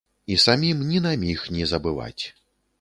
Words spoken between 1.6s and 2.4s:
забываць.